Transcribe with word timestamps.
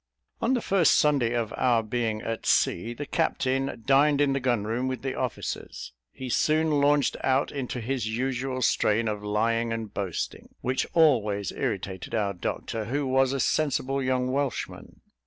On 0.41 0.55
the 0.55 0.61
first 0.63 0.97
Sunday 0.97 1.33
of 1.35 1.53
our 1.57 1.83
being 1.83 2.23
at 2.23 2.47
sea, 2.47 2.95
the 2.95 3.05
captain 3.05 3.83
dined 3.85 4.19
in 4.19 4.33
the 4.33 4.39
gun 4.39 4.63
room 4.63 4.87
with 4.87 5.03
the 5.03 5.13
officers. 5.13 5.93
He 6.11 6.27
soon 6.27 6.71
launched 6.71 7.17
out 7.23 7.51
into 7.51 7.79
his 7.79 8.07
usual 8.07 8.63
strain 8.63 9.07
of 9.07 9.23
lying 9.23 9.71
and 9.71 9.93
boasting, 9.93 10.55
which 10.61 10.87
always 10.95 11.51
irritated 11.51 12.15
our 12.15 12.33
doctor, 12.33 12.85
who 12.85 13.05
was 13.05 13.31
a 13.31 13.39
sensible 13.39 14.01
young 14.01 14.31
Welshman. 14.31 15.01